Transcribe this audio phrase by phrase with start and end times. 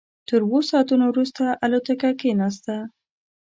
[0.27, 2.75] تر اوو ساعتونو وروسته الوتکه کېناسته.